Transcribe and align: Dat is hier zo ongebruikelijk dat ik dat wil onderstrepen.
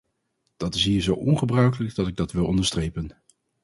Dat 0.57 0.75
is 0.75 0.83
hier 0.83 1.01
zo 1.01 1.13
ongebruikelijk 1.13 1.95
dat 1.95 2.07
ik 2.07 2.15
dat 2.15 2.31
wil 2.31 2.45
onderstrepen. 2.45 3.13